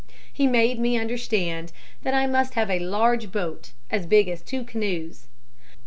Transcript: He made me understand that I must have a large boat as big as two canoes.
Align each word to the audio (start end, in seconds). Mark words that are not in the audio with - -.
He 0.33 0.47
made 0.47 0.79
me 0.79 0.97
understand 0.97 1.71
that 2.01 2.15
I 2.15 2.25
must 2.25 2.55
have 2.55 2.71
a 2.71 2.79
large 2.79 3.31
boat 3.31 3.71
as 3.91 4.07
big 4.07 4.27
as 4.29 4.41
two 4.41 4.63
canoes. 4.63 5.27